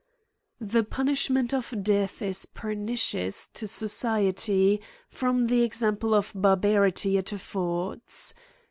[0.59, 7.31] The punishment of death is pernicious to so ciety, from the example of barbarity it
[7.31, 8.33] affords.